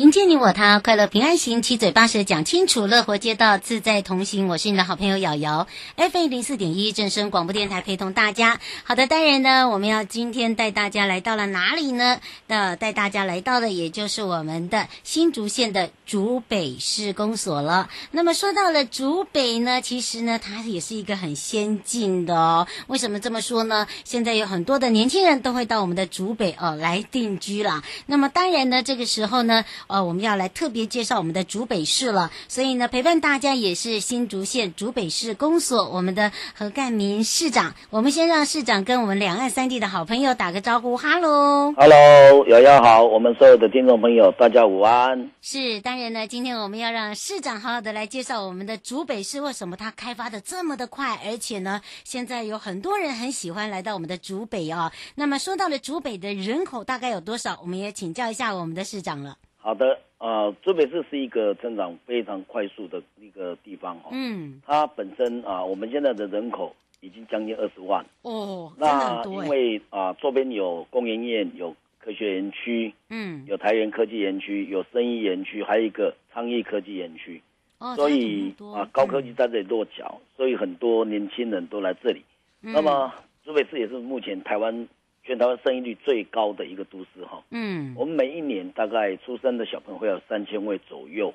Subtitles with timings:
[0.00, 4.48] 迎接你我他，快乐平安行，七嘴八舌讲清楚，乐活街道自在同行。
[4.48, 8.58] 我是你的好朋友瑶瑶，FM 零四点一正声广播电台陪同大家。
[8.82, 12.18] 好的，当然呢，我们要今天带大家来到了哪里呢？
[12.46, 17.90] 那带大家来到的也就是我们的新竹县的竹北市公所了。
[18.10, 22.66] 那么说到了竹北呢，其实呢，它也是一个很先进的哦。
[22.86, 23.86] 为什么这么说呢？
[24.04, 27.82] 现在有很多的年轻人都会到我们的竹北哦来定居了。
[28.06, 29.62] 那么当然呢，这个时候呢。
[29.90, 37.74] 呃，我们要来特别介绍我们的竹北市了，所以呢，陪伴大家也是新竹县竹北市公所我们的何干民市长。
[37.90, 45.30] 我们先让市长跟我们两岸三地的好朋友打个招呼，哈喽，哈喽，瑶瑶好，我们所有的听众朋友大家午安。
[45.42, 54.92] 是，当然呢，今天我们要让市长好好的来介绍我们的竹北市，为什么它开发的这么的快，而且呢，现在有很多人很喜欢来到我们的竹北哦。
[55.16, 59.36] 那么说到了竹北的人口大概有多少，我们也请教一下我们的市长了。
[59.62, 64.08] 好的，呃，竹北市是一个增长非常快速的一个地方哈。
[64.10, 64.60] 嗯。
[64.66, 68.02] 它本身啊、呃，我们现在的人口已经将近二十万。
[68.22, 77.42] 哦，那因为啊、呃，周边有工研院，有科学园区，嗯，有台源科技园区，有生意园区，还有一个昌邑科技园区。
[77.78, 77.94] 哦。
[77.96, 82.22] 所以啊、呃，高科技在这里落脚，嗯、所以很多年轻人都来这里。
[82.62, 82.72] 嗯。
[82.72, 83.12] 那么
[83.44, 84.88] 竹北市也是目前台湾。
[85.30, 91.32] 全台湾生育率最高的一个都市哈，嗯，我们每一年大概出生的小朋友会有三千位左右，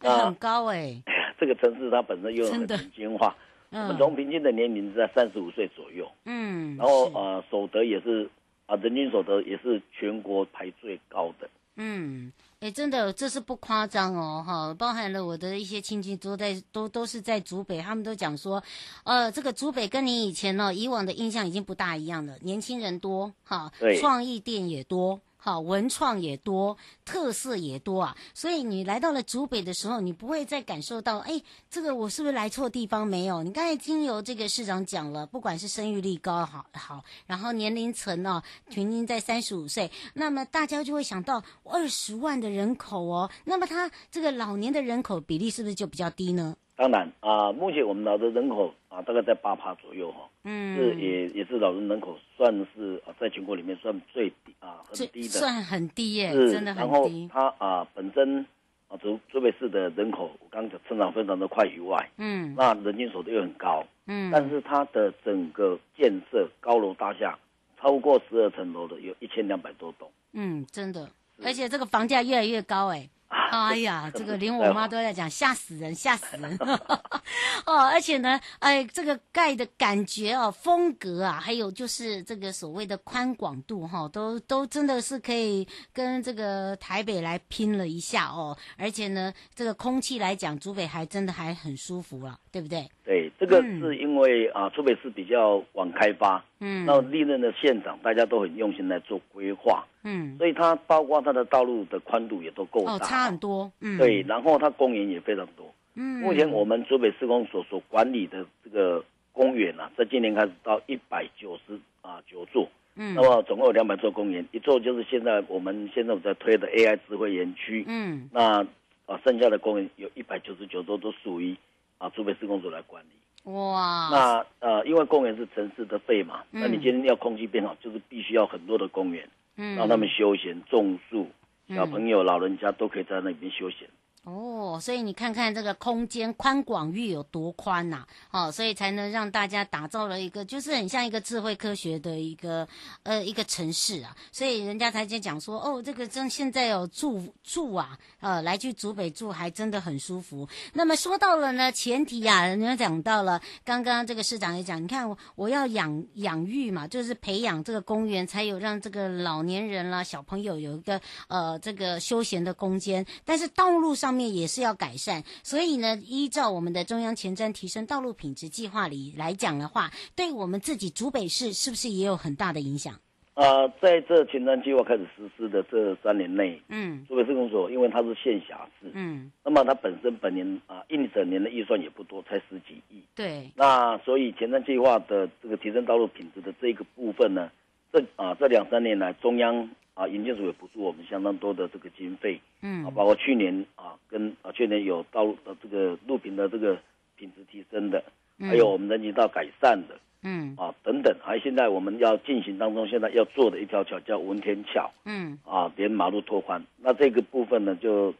[0.00, 1.02] 那很高哎。
[1.36, 3.34] 这个城市它本身又很平均化，
[3.72, 8.30] 我们从平均的年龄是在三十五岁左右，嗯，然后呃，所得也是
[8.66, 12.30] 啊，人均所得也是全国排最高的，嗯。
[12.64, 18.62] 哎，真的，这是不夸张哦，哈，包含了我的一些亲戚都在，都都是在竹北，他们都讲说，
[19.02, 25.20] 呃，这个竹北跟你以前呢，以往的印象已经不大一样了，年轻人多，哈，对，创意店也多。
[25.44, 26.74] 好，文创也多，
[27.04, 31.38] 特色也多啊，所以你来到了竹北的时候，你不会再感受到，哎，
[31.68, 33.06] 这个我是不是来错地方？
[33.06, 46.56] 没有，你刚才经由这个市长讲了，不管是生育率高好好，然后年龄层呢，平均在三十五岁，那么大家就会想到二十万的人口哦，那么他这个老年的人口比例是不是就比较低呢？
[46.76, 57.30] 当然啊，目前我们老的人口啊，大概在八趴左右哈，嗯，是也也是老人人口算是啊，在全国里面算最低啊，很低的，算很低耶，是真的很低。
[57.32, 58.44] 然后它啊本身
[58.88, 67.38] 啊竹竹北市的人口，我刚刚讲成长非常的快以外，嗯，那人均所得又很高，嗯，但是它的整个建设高楼大厦
[67.80, 71.08] 超过十二层楼的有一千两百多栋，嗯，真的，
[71.44, 73.08] 而且这个房价越来越高哎。
[73.50, 76.56] 哎呀，这个 连我妈都在讲，吓死人，吓死人！
[77.66, 88.56] 哦，而且呢，哎，这个盖的感觉啊，风格啊，还有就是这个所谓的宽广度哈、哦，都都真的是可以跟这个台北来拼了一下哦。
[88.76, 92.88] 而且呢，这个空气来讲，竹北还真的还很舒服了，对不对？
[93.04, 99.84] 对，这个是因为、嗯、啊，竹北市比较晚开发，嗯，那历任的县长大家都很用心来做规划。
[100.02, 103.70] 嗯，所以它包括它的道路的宽度也都够大，哦，差很多。
[103.80, 105.72] 嗯，对，然后它公园也非常多。
[105.94, 112.68] 嗯，目前我们竹北市公所所管理的这个公园啊，在今年开始到一百九十啊九座。
[112.96, 117.84] 嗯，那么总共有两百座公园，一座就是现在我们现在我在推的 AI 智慧园区。
[117.88, 118.64] 嗯，那
[119.06, 121.56] 啊剩下的公园有一百九十九座都属于
[121.98, 123.08] 啊竹北市公所来管理。
[123.44, 129.28] 哇，那呃因为公园是城市的肺嘛，嗯，那你今天要空气变好，就是必须要很多的公园。
[129.56, 131.30] 嗯，让他们休闲种树，
[131.68, 133.88] 小朋友、老人家都可以在那边休闲。
[134.24, 142.66] 哦，所以你看看这个空间宽广域有多宽呐、哦，所以才能让大家打造了一个，就是很像一个智慧科学的一个
[143.02, 144.16] 呃一个城市啊。
[144.32, 150.48] 所以人家才在讲说，哦，这个真现在有住住啊，呃，来去竹北住还真的很舒服。
[150.72, 160.98] 那么说到了呢，前提啊，人家讲到了，刚刚这个市长也讲，你看我我要养养育嘛，就是培养这个公园，才有让这个老年人啦、小朋友有一个
[161.28, 163.04] 呃这个休闲的空间。
[163.26, 164.13] 但是道路上。
[164.14, 165.24] 方面也是要改善。
[165.42, 172.94] 所以呢，依照我们的中央前瞻提升道路品质计划里来讲的话，对我们自己竹北市是不是也有很大的影响？
[173.34, 187.50] 啊、呃，在这前瞻计划开始实施的这三年内，嗯，竹北市公所因为它是县辖市，嗯，那么它本身本年啊、呃、一整年的预算也不多，才十几亿，对，那所以前瞻计划的这个提升道路品质的这个部分呢，
[187.92, 193.73] 这啊、呃、这两三年来中央啊营建署也补助我们相当多的这个经费，嗯，啊包括去年啊
[194.14, 196.78] 跟啊去年有道路的这个路平的这个
[197.16, 198.04] 品质提升的，
[198.38, 199.98] 嗯、还有我们人行道改善的。
[200.22, 200.54] 嗯。
[200.56, 205.36] 啊，等等，还有现在我们要进行当中，现在要做的一条桥叫文天桥，嗯。
[205.44, 208.12] 啊，连马路拓宽，那这个部分呢，就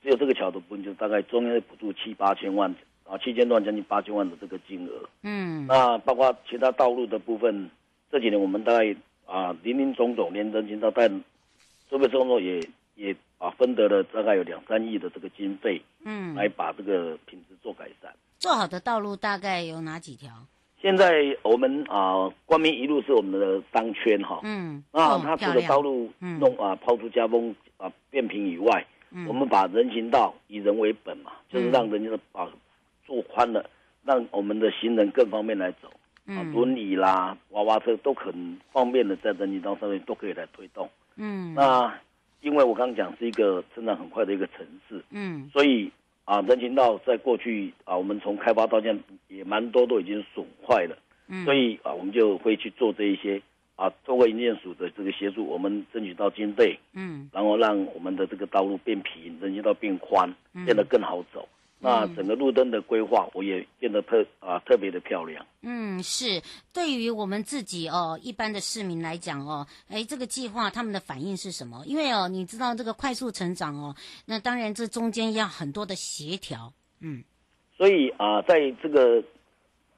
[0.00, 2.72] 只有这个桥的部分，就大概中央的补助七八千万
[3.02, 7.68] 啊，七千多万将近八千万的这个金额，嗯，那包括其他道路的部分，
[8.12, 8.94] 这几年我们大概
[9.26, 11.08] 啊，林林总总连人行道带，
[11.90, 12.60] 周边工作也
[12.94, 18.12] 也啊分得了大概有两三亿的这个经费，嗯，来把这个品质做改善。
[18.38, 20.32] 做好的道路大概有哪几条？
[20.80, 32.48] 现在我们啊，光明一路是我们的商圈哈，嗯，啊，它除了道路弄啊抛出加工啊变平以外，嗯，我们把人行道以人为本嘛，就是让人家的啊
[33.06, 33.70] 做宽了，
[34.04, 35.88] 让我们的行人更方便来走，
[36.26, 41.96] 啊，轮椅啦、娃娃车都很方便的在人行道上面都可以来推动，嗯，那
[42.42, 45.90] 因为我刚刚讲是一个增长很快的一个城市，嗯，所以。
[46.24, 50.96] 啊，人行道在过去啊，我们从开发到现在也蛮多都已经损坏了，
[51.26, 53.42] 嗯，所以啊，我们就会去做这一些
[53.74, 60.32] 啊，通过营建署的这个协助，我们争取到经费，嗯，然后让我们的这个道路变平，人行道变宽，
[60.64, 61.48] 变得更好走。
[61.84, 65.44] 那整个路灯的规划，我也变得特啊特别的漂亮。
[65.62, 66.40] 嗯，是
[66.72, 71.82] 对于我们自己哦，一般的市民来讲哦，哎，这个计划他们的反应是什么？
[71.84, 73.96] 因为哦，你知道这个快速成长哦，
[74.26, 76.72] 那当然这中间要很多的协调。
[77.00, 77.24] 嗯，
[77.76, 79.20] 所以啊，在这个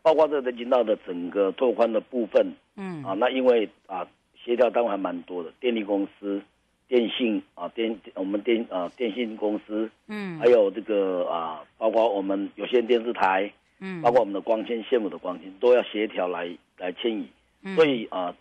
[0.00, 4.08] 包括这个人行道的整个拓宽的部分，嗯啊，那因为啊
[4.42, 6.42] 协调单位还蛮多的，电力公司。
[6.86, 13.50] 电信啊，电我们电啊电信公司，嗯，还有这个啊，包括我们有线电视台，
[13.80, 17.26] 嗯，包括我们的光纤线路的光纤，都要协调来来迁移，
[17.62, 18.34] 嗯，所以啊，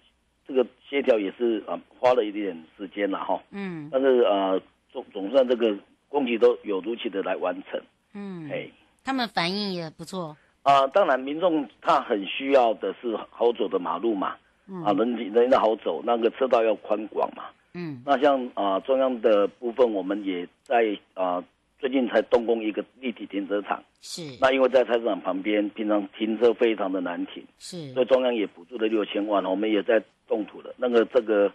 [0.45, 4.59] 这个协调也是啊花了一点时间了哈，嗯，但是啊
[4.91, 5.75] 总总算这个
[6.09, 7.81] 工期都有如期的来完成，
[8.13, 8.69] 嗯，哎，
[9.05, 10.35] 他们反应也不错。
[10.63, 14.35] 啊，当然民众他很需要的是好走的马路嘛，
[14.67, 17.45] 嗯、啊人人家好走，那个车道要宽广嘛。
[17.75, 21.43] 嗯，那像啊、呃、中央的部分，我们也在啊、呃、
[21.79, 23.83] 最近才动工一个立体停车场。
[24.01, 24.21] 是。
[24.39, 27.43] 那因为在菜市场旁边，平常停车非常的难停。
[27.57, 27.91] 是。
[27.93, 30.73] 所以中央也补助了六千万，我们也在动土了。
[30.77, 31.47] 那个这个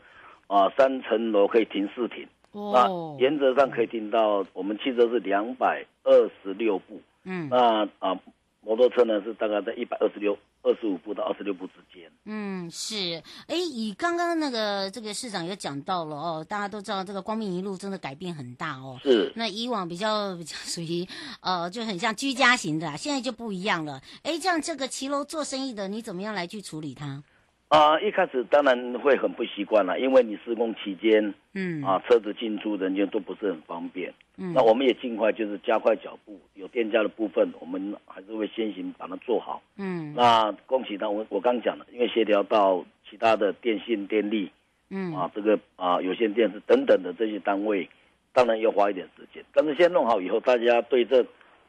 [0.48, 2.26] 啊、呃、三层楼可以停四停。
[2.52, 2.72] 哦。
[2.74, 7.00] 那原则上可以停到我们汽车是两百二十六部。
[7.24, 7.48] 嗯。
[7.48, 8.18] 那啊、呃、
[8.60, 10.36] 摩托车呢是大概在一百二十六。
[10.60, 12.10] 二十五步到二十六步之间。
[12.24, 13.22] 嗯，是。
[13.46, 18.98] 哎，以刚刚那个这个市长也讲到了哦，大家都知道这个光明一路真的改变很大哦。
[19.00, 19.32] 是。
[19.36, 21.06] 那以往比较比较属于
[21.40, 24.02] 呃，就很像居家型的，现在就不一样了。
[24.24, 27.22] 哎，这样这个骑楼做生意的，你怎么样来去处理它？
[27.68, 34.10] 啊、呃，一开始当然会很不习惯了，因为你施工期间，嗯，啊，车子进出人员都不是很方便。
[34.38, 39.60] 嗯，那我们也尽快就是加快脚步，有店家的部分，我们还是会先行把它做好。
[39.76, 44.50] 嗯，那恭喜他，我我刚讲了，因为协调到其他的电信、电力，
[44.88, 47.86] 嗯，啊，这个啊有线电视等等的这些单位，
[48.32, 49.44] 当然要花一点时间。
[49.52, 51.22] 但是先弄好以后，大家对这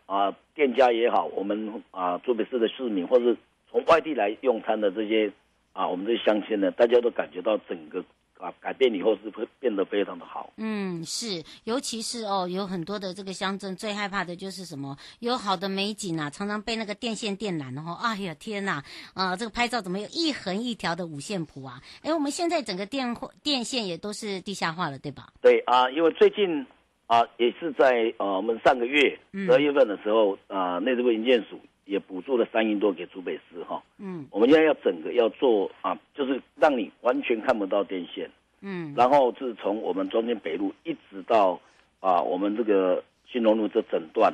[0.06, 3.36] 啊店家也好，我们啊竹北市的市民，或是
[3.70, 5.30] 从外地来用餐的这些。
[5.74, 8.04] 啊，我们这些乡亲呢，大家都感觉到整个
[8.38, 10.52] 啊改变以后是会变得非常的好。
[10.58, 14.98] 嗯，是，尤其是哦，有很多的这个乡镇最害怕的就是什么？
[15.20, 17.98] 有好的美景啊，常常被那个电线电缆哦。
[18.02, 18.84] 哎呀，天呐，
[19.14, 21.82] 啊，这个拍照怎么有一横一条的五线谱啊？
[22.04, 25.30] 哎，我们现在整个电电线也都是地下化了，对吧？
[25.42, 26.66] 对啊，因为最近
[27.08, 31.60] 啊，也是在呃我们上个月十二月份的时候、嗯、啊，内政部营建署。
[31.90, 38.30] 也补助了三亿多给竹北市哈，嗯，我们现在要整个要做啊，就是让你完全看不到电线，
[38.62, 41.60] 嗯，然后是从我们中间北路一直到
[42.00, 44.32] 啊我们这个新隆路这整段，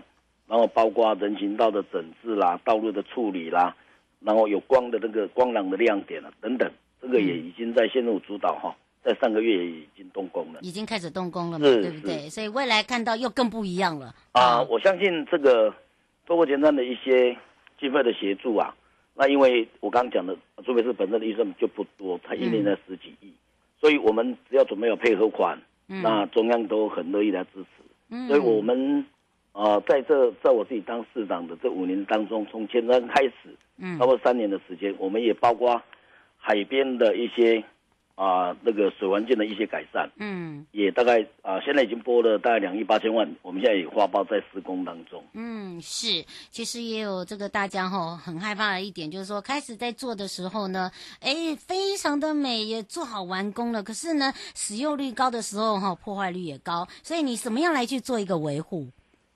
[0.50, 3.74] 然后包括人行道的整治啦、道路的处理啦，
[4.20, 6.70] 然后有光的那个光廊的亮点了等等，
[7.02, 12.30] 这个也已经在线路主导哈，在上个月也已经动工了，已经开始动工了嘛，对不对？
[12.30, 14.62] 所以未来看到又更不一样了啊！
[14.64, 15.74] 我相信这个。
[16.26, 17.38] 透过前瞻的一些
[17.80, 18.76] 经费的协助啊，
[19.16, 23.34] 那因为我刚刚讲的，竹北市本身的预算就不多，他一年才十几亿，嗯、
[23.80, 27.84] 所以我们只要准备有配合款，嗯、那中央都很乐意来支持。
[28.10, 29.06] 嗯、所以我们
[29.52, 33.34] 啊，在这在我自己当市长的这五年当中，从前瞻开始，
[33.78, 35.82] 嗯，包括三年的时间，我们也包括
[36.38, 37.64] 海边的一些。
[38.16, 45.22] 啊，那个水环境的一些改善，嗯，也大概啊，现在已经拨了大概两亿八千万，我们现在也花包在施工当中。
[45.34, 58.88] 嗯，是，其实也有这个大家哈很害怕的一点，就是说开始在做的时候呢，哎，非常的美，也做好完工了，可是呢，使用率高的时候哈，破坏率也高，所以你怎么样来去做一个维护？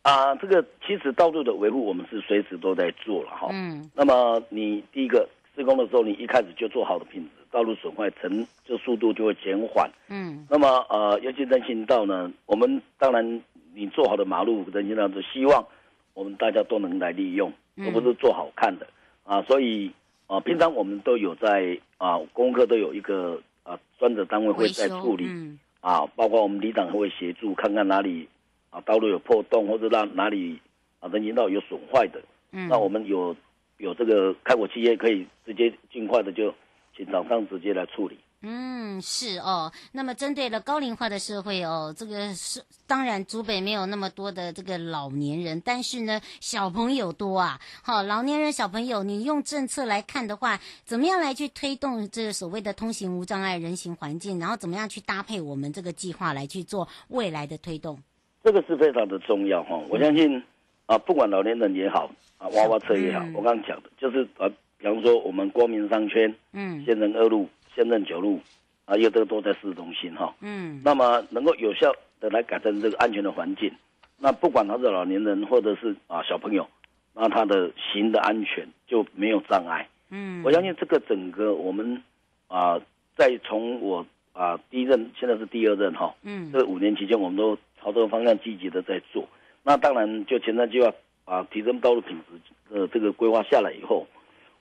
[0.03, 3.50] 啊，这个其实道路的维护我们是随时都在做了哈。
[3.51, 7.38] 嗯，那么你第一个施工的时候，你一开始就做好的品质。
[7.51, 9.89] 道路损坏，成就速度就会减缓。
[10.07, 13.41] 嗯，那么呃，尤其人行道呢，我们当然
[13.73, 15.65] 你做好的马路人行道是希望
[16.13, 18.85] 我们大家都能来利用，而不是做好看的
[19.23, 19.41] 啊。
[19.43, 19.91] 所以
[20.27, 25.25] 啊，平常我们都有在啊，功课都有一个啊专责单位会在处理。
[25.27, 28.27] 嗯，啊，包括我们里长还会协助看看哪里
[28.69, 30.59] 啊道路有破洞，或者让哪里
[30.99, 32.21] 啊人行道有损坏的。
[32.51, 33.35] 嗯，那我们有
[33.77, 36.53] 有这个开火企业可以直接尽快的就。
[36.99, 38.19] 请厂商直接来处理。
[38.41, 39.71] 嗯，是哦。
[39.93, 47.57] 那么针对了高龄化的社会哦，这个是当然，竹北没有那么多的这个老年人，但是呢，小朋友多啊。
[47.81, 57.97] 好，老年人、小朋友，你用政策来看的话，怎么样来去推动这个所谓的通行无障碍人行环境，然后怎么样去搭配我们这个计划来去做未来的推动？
[58.43, 59.81] 这个是非常的重要哈。
[59.89, 60.43] 我相信、嗯、
[60.87, 64.51] 啊，不管老年人也好啊，娃娃车也好，嗯、我刚刚讲的就是啊。
[64.79, 68.39] 比方说，我们光明商圈，嗯，县政二路、县政九路，
[68.86, 73.69] 啊，又都都在市中心哈，嗯，那么能够有效的来改善这个安全的环境，
[74.17, 76.65] 那不管他是老年人或者是啊小朋友，
[77.13, 82.01] 那他的行的安全就没有障碍，嗯，我相信这个整个我们
[82.48, 82.79] 啊，
[83.17, 89.27] 在从我啊第一任，现在是第二任哈，嗯，这五年期间，我们都朝这个方向积极的在做，
[89.62, 90.89] 那当然就前瞻计划
[91.25, 94.07] 啊，提升道路品质的这个规划下来以后。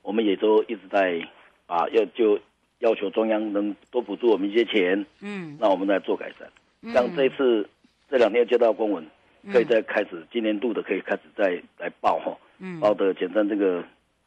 [0.09, 1.21] 我们也都一直在
[1.67, 2.41] 啊，要就
[2.79, 6.50] 要求中央能多补助我们一些钱，嗯，那我们来做改善。
[6.95, 7.69] 像这一次
[8.09, 9.05] 这两天接到公文，
[9.53, 13.85] 可以再开始今年度的可以开始再来报哈，嗯，报的简单这个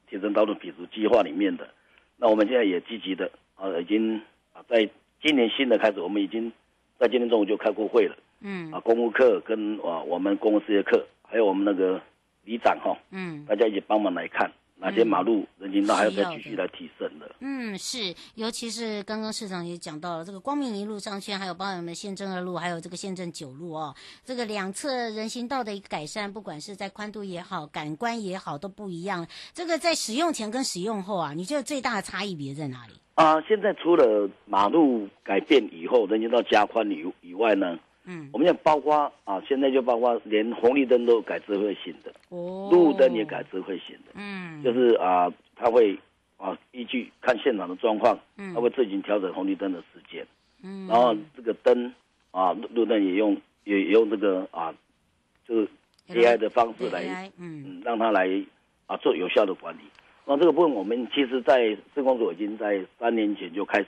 [0.08, 1.68] 提升道路品质计划里面的。
[2.16, 4.22] 那我们现在也积极的啊，已经
[4.54, 4.88] 啊，在
[5.20, 6.52] 今年新的开始，我们已经
[7.00, 12.00] 在今天中午就开过会了，嗯，啊，公务课跟啊我们公共事业课，还有我们那个
[12.44, 14.52] 里长哈，嗯，大家一起帮忙来看。
[14.82, 17.36] 哪些马路人行道还要再继续来提升的？
[17.40, 23.96] 嗯，是，尤其是刚刚市长也讲到了这个光明一路商圈，还有包含我们县政二路，还有这个县政九路哦，
[24.26, 29.28] 这个两侧人行道的一个改善，不管是在宽度也好，感官也好，都不一样。
[29.54, 32.94] 这个在使用前跟使用后啊，你觉得最大的差异别在哪里？
[33.14, 37.78] 啊，现在除了马路改变以后，人行道加宽以以外呢？
[38.06, 45.98] 嗯，我们要包括啊，现在就包括连红绿灯都改智慧型的，哦，路灯也改智慧型的，嗯，就是啊，它会
[46.38, 50.26] 啊依据看现场的状况，嗯，他会自行调整红绿灯的时间，
[50.64, 51.94] 嗯，然后这个灯
[52.32, 54.74] 啊路灯也用也用这个啊，
[55.48, 55.68] 就是
[56.10, 58.28] AI 的方式来，嗯，让他来
[58.88, 59.82] 啊做有效的管理。
[60.26, 63.88] 那这个部分我们其实在施工组已经在三年前就开始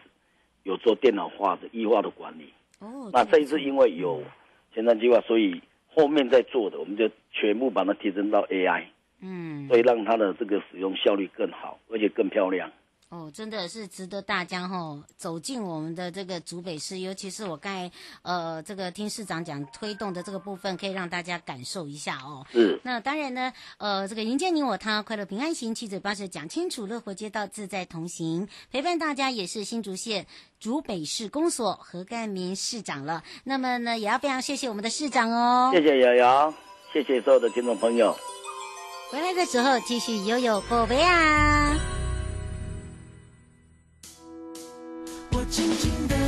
[0.63, 2.53] 有做电脑化的异化的管理。
[2.83, 4.21] 哦，那这一次因为有
[4.73, 8.83] 前瞻计划，所以后面在做的，我们就全部把它提升到 AI，
[9.21, 12.69] 嗯，所以让它的这个使用效率更好，而且更漂亮。
[13.13, 17.91] 哦，真的是值得大家哈、哦、走进我们的这个竹北市，尤其是我刚才
[18.24, 22.43] 呃这个听市长讲推动的这个部分，可以让大家感受一下哦。
[22.55, 22.79] 嗯。
[22.84, 30.25] 那当然呢，呃，这个迎接你我他，快乐平安行，七嘴八舌讲清楚，乐活街道自在同行，陪伴大家也是新竹县
[30.60, 33.24] 竹北市公所何干民市长了。
[33.43, 35.70] 那么呢，也要非常谢谢我们的市长哦。
[35.72, 36.51] 谢谢瑶瑶，
[36.91, 38.17] 谢谢所有的听众朋友。
[39.12, 42.02] 回来的时候继续悠悠宝贝啊。
[45.53, 46.22] 轻轻的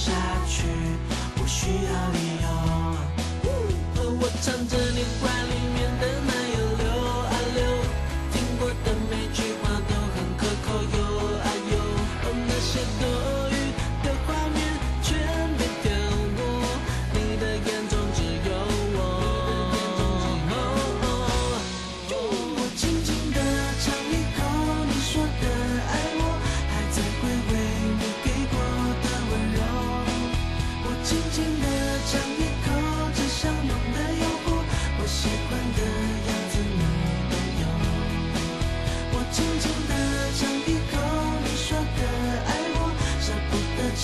[0.00, 0.10] 下
[0.48, 0.62] 去
[1.36, 2.29] 不需要你。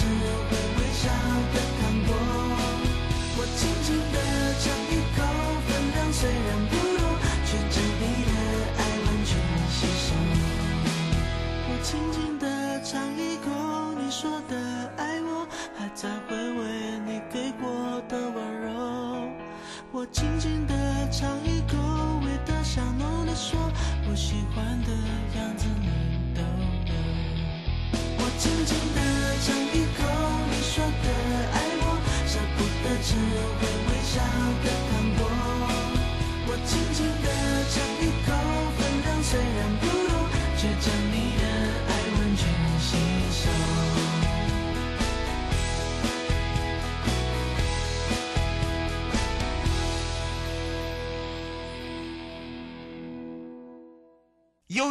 [0.04, 0.65] 悠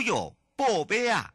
[0.06, 1.34] 悠宝贝啊！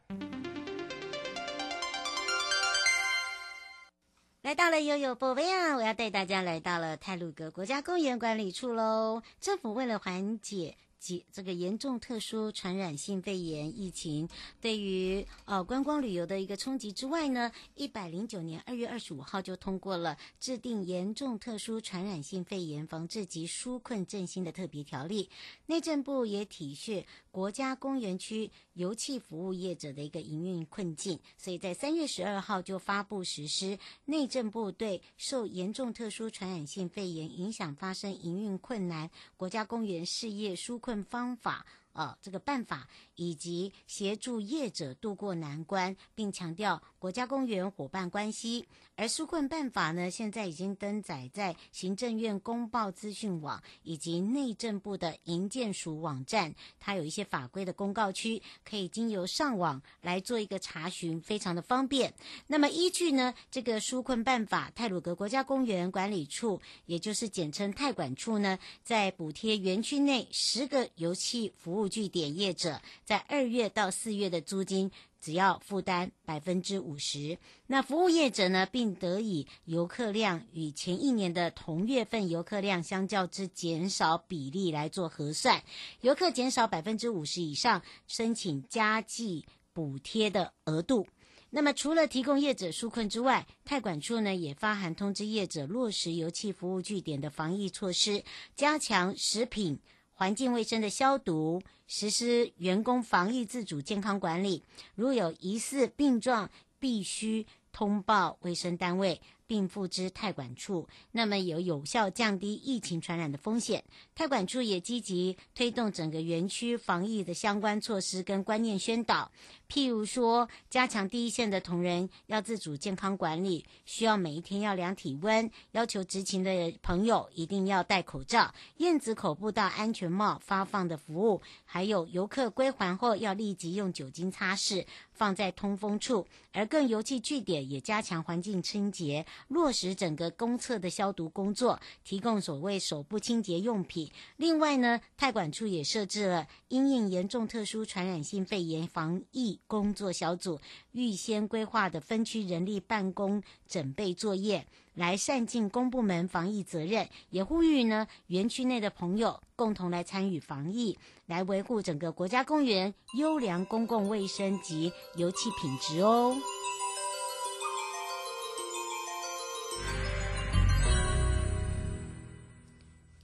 [4.43, 5.75] 来到了悠悠宝贝啊！
[5.75, 9.23] 我要带大家来到了泰鲁阁国家公园管理处喽。
[9.41, 14.29] 政府为了缓解及这个严重特殊传染性肺炎疫情
[14.61, 25.29] 对于呃观光旅游的一个冲击之外呢，一百零九年二月二十五号就通过了制定严重特殊传染性肺炎防治及纾困振兴的特别条例。
[25.67, 41.01] 内政部也体恤国家公园区油气服务业者的一个营运困境，所以在三月十二号就发布实施内政部对受严重特殊传染性肺炎影响发生营运困难国家公园事业纾困。
[41.05, 41.67] 方法。
[41.93, 48.69] 呃，这个办法以及协助业者渡过难关，并强调国家公园伙伴关系。
[49.01, 62.13] 而纾困办法呢，现在已经登载在行政院公报资讯网以及内政部的营建署网站，它有一些法规的公告区，可以经由上网来做一个查询，非常的方便。
[62.47, 71.89] 那么依据呢这个纾困办法，泰鲁阁国家公园管理处，也就是简称泰管处呢，在补贴园区内十个游憩服务。
[71.89, 85.63] 据点业者在二月到四月的租金只要负担百分之五十，那服务业者呢，并得以游客量与前一年的同月份游客量相较之减少比例来做核算，
[86.01, 91.07] 游客减少百分之五十以上，申请加计补贴的额度。
[91.51, 99.79] 那么除了提供业者纾困之外，太管处呢也发函通知业者落实游憩服务据点的防疫措施，加强食品。
[100.21, 104.63] 环境卫生的消毒，实施员工防疫自主健康管理。
[104.95, 109.19] 如有疑似病状，必须通报卫生单位。
[109.51, 113.83] 并付之太管处，那么有有效降低疫情传染的风险。
[114.15, 119.29] 太管处也积极推动整个园区防疫的相关措施跟观念宣导，
[119.71, 139.25] 譬如说，加强第一线的同仁要自主健康管理，需要每一天要量体温，要求执勤的朋友一定要戴口罩，燕子口步道安全帽发放的服务，还有游客归还后要立即用酒精擦拭，放在通风处，而更游憩据点也加强环境清洁。
[139.47, 144.11] 落实整个公厕的消毒工作，提供所谓手部清洁用品。
[144.37, 150.61] 另外呢，太管处也设置了因应严重特殊传染性肺炎防疫工作小组，
[150.93, 157.09] 预先规划的分区人力办公准备作业，来善尽公部门防疫责任。
[157.31, 166.37] 也呼吁呢，园区内的朋友共同来参与防疫，来维护整个国家公园优良公共卫生及油气品质哦。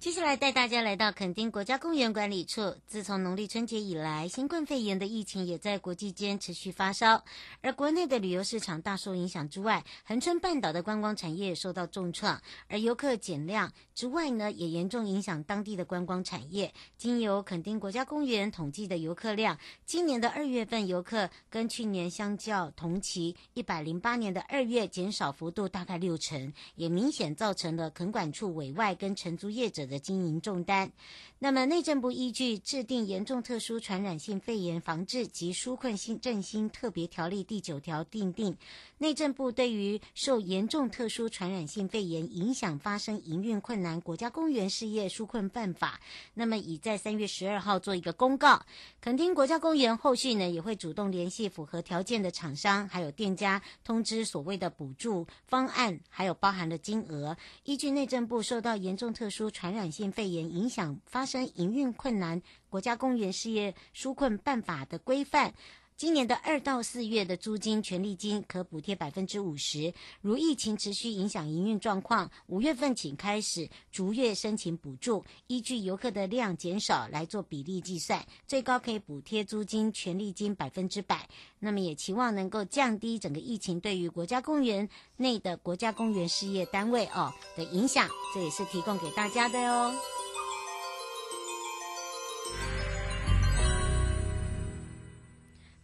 [0.06, 2.76] 接下来带大家来到垦丁国家公园管理处。
[2.86, 7.24] 自从农历春节以来，新冠肺炎的疫情也在国际间持续发烧，
[7.60, 16.72] 而国内的旅游市场大受影响之外，恒春半岛的观光产业受到重创，而游客减量之外呢，也严重影响当地的观光产业。
[16.96, 30.90] 经由垦丁国家公园统计的游客量，今年的二月份游客跟去年相较同期一百零八年的二月减少幅度大概六成，也明显造成了垦管处委外跟承租业者的经营重担。
[31.38, 38.56] 那么，内政部依据制定严重特殊传染性肺炎防治及纾困新振兴特别条例第九条订定，
[38.96, 46.00] 内政部对于受严重特殊传染性肺炎影响发生营运困难国家公园事业纾困办法，
[46.32, 48.64] 那么已在三月十二号做一个公告。
[49.02, 57.36] 垦丁国家公园后续呢也会主动联系符合条件的厂商还有店家，通知所谓的补助方案，还有包含的金额。
[57.64, 65.54] 依据内政部受到严重特殊传染管性肺炎影响发生营运困难国家公园事业纾困办法的规范。
[65.96, 81.26] 今年的二到四月的租金权利金可补贴百分之五十，如疫情持续影响营运状况，五月份请开始逐月申请补助，依据游客的量减少来做比例计算，最高可以补贴租金权利金百分之百。
[81.58, 89.94] 那么也期望能够降低整个疫情对于国家公园内的国家公园事业单位哦的影响，这也是提供给大家的哟。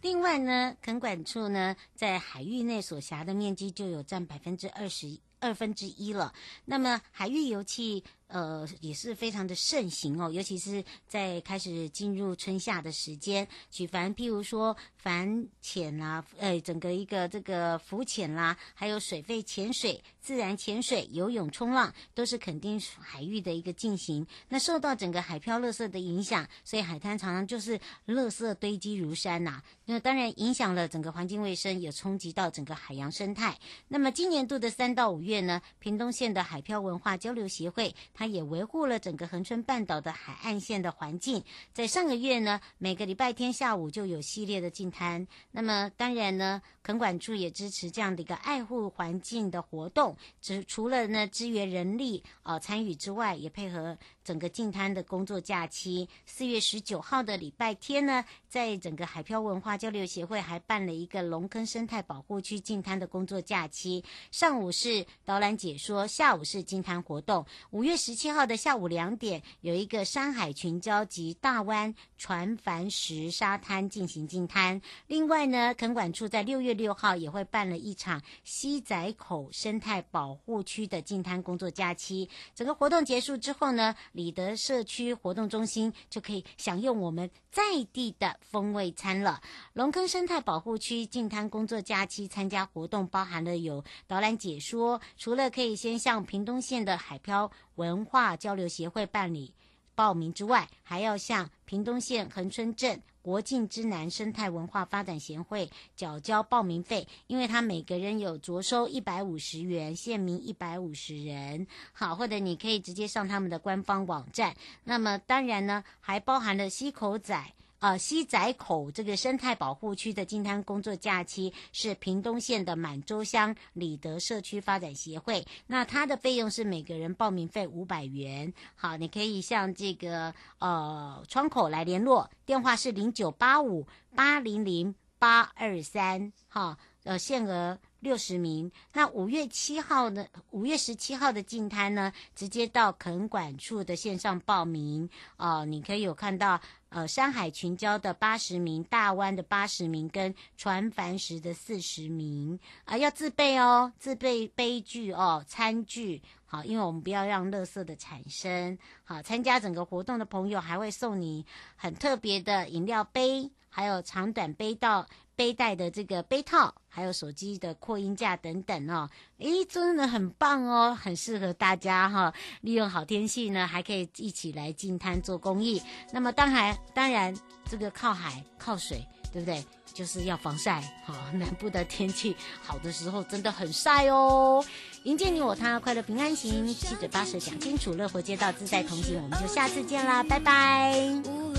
[0.03, 6.33] 另外呢，垦管处呢，在海域内所辖的面积就有占百分之二十二分之一了。
[6.65, 8.03] 那么海域油气。
[8.33, 24.25] 呃，也是非常的盛行哦，尤其是在开始进入春夏的时间，举凡譬如说帆潜啦，呃，整个一个这个浮潜啦，还有水肺潜水、自然潜水、游泳、冲浪，都是肯定海域的一个进行。
[24.49, 33.55] 那受到整个海漂垃圾的影响，所以海滩常常就是垃圾堆积如山呐、那当然影响了整个环境卫生，也冲击到整个海洋生态。
[33.89, 41.43] 那么今年度的三到五月呢，屏东县的海漂文化交流协会，它也维护了整个恒春半岛的海岸线的环境。
[41.73, 45.27] 在上个月呢，每个礼拜天下午就有系列的净滩。
[45.51, 50.15] 那么当然呢，垦管处也支持这样的一个爱护环境的活动。
[50.41, 56.07] 只除了呢支援人力啊、参与之外，也配合整个净滩的工作假期。
[56.25, 64.03] 四月十九号的礼拜天呢，在整个海漂文化交流协会还办了一个龙坑生态保护区净滩的工作假期。
[64.31, 67.45] 上午是导览解说，下午是净滩活动。
[67.71, 74.81] 五月十七号的下午两点，有一个山海群礁及大湾船帆石沙滩进行净滩。
[75.07, 82.29] 另外呢，垦管处在六月六号也会办了一场西仔口生态保护区的净滩工作假期。
[82.53, 89.41] 整个活动结束之后呢，里德社区活动中心就可以享用我们在地的风味餐了。
[89.73, 99.53] 龙坑生态保护区净滩工作假期参加活动，包含了有导览解说，除了可以先向屏东县的海漂文化交流协会办理
[99.95, 111.65] 报名之外，还要向屏东县恒春镇国境之南生态文化发展协会缴交报名费，因为他每个人有着收一百五十元，限名一百五十人。
[111.91, 114.53] 好，或者你可以直接上他们的官方网站。
[114.83, 117.53] 那么当然呢，还包含了溪口仔。
[117.83, 128.53] 呃，西仔口这个生态保护区的净滩工作假期是屏东县的满洲乡里德社区发展协会，那它的费用是每个人报名费五百元。
[128.73, 137.77] 好，你可以向这个呃窗口来联络，电话是零九八五八零零八二三，哈，呃，限额。
[138.03, 138.69] 六十名。
[138.91, 140.27] 那五月七号呢？
[140.51, 146.59] 五月十七号的净滩呢，直接到垦管处的线上报名啊、呃，你可以有看到
[146.93, 158.77] 呃山海群礁的八十名，大湾的八十名，跟船帆石的四十名啊、呃，要自备哦，自备杯具哦，餐具好，因为我们不要让垃圾的产生。
[159.03, 161.43] 好，参加整个活动的朋友还会送你
[161.75, 165.07] 很特别的饮料杯，还有长短杯到。
[165.35, 175.81] 背带的这个杯套，还有手机的扩音架等等哦，诶，真的很棒哦，很适合大家哈、利用好天气呢，还可以一起来进滩做公益。
[176.11, 177.35] 那么当然，当然
[177.69, 179.63] 这个靠海靠水，对不对？
[179.93, 180.81] 就是要防晒。
[181.05, 184.63] 好、 南部的天气好的时候真的很晒哦。
[185.03, 189.21] 迎接你我他，快乐平安行，七嘴八舌讲清楚，乐活街道自在同行。
[189.21, 191.52] 我们就下次见啦，拜拜。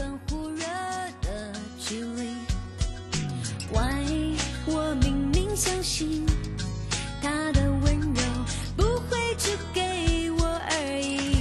[5.56, 6.26] 相信
[7.22, 8.22] 他的温柔
[8.76, 11.36] 不会只给我而已，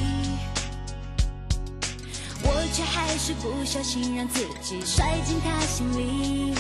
[2.44, 6.54] 我却还是不小心让自己摔进他心里。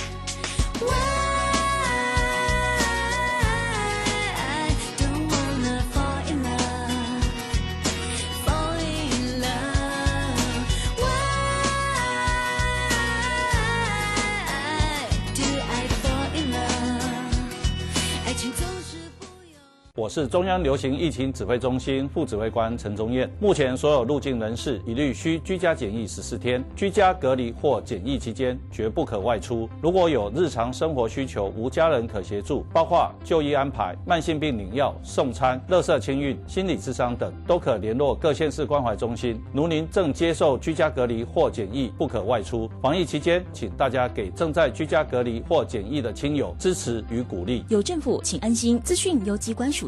[20.03, 23.31] 我是中央流行疫情指挥中心副指挥官陈宗彦。
[23.39, 29.69] 目前所有入境人士一律需居家检疫十四天，居家隔离或检疫期间绝不可外出。
[29.81, 39.41] 如果有日常生活需求，无家人可协助，包括就医安排、慢性病领药、送餐、垃圾清运、心理咨商等，都可联络各县市关怀中心。
[39.53, 42.69] 如您正接受居家隔离或检疫，不可外出。
[42.81, 47.63] 防疫期间，请大家给正在居家隔离或检疫的亲友支持与鼓励。
[47.69, 48.77] 有政府，请安心。
[48.81, 49.87] 资讯由机关署